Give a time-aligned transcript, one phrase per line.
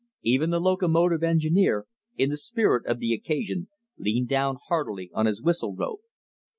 [0.23, 1.85] Even the locomotive engineer,
[2.17, 3.67] in the spirit of the occasion,
[3.99, 6.01] leaned down heartily on his whistle rope.